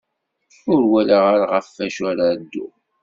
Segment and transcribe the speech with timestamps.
[0.73, 2.73] Ur walaɣ ara ɣef wacu ara dduɣ.